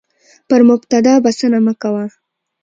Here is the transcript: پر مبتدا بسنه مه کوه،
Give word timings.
پر 0.49 0.61
مبتدا 0.69 1.13
بسنه 1.25 1.59
مه 1.65 1.73
کوه، 1.81 2.05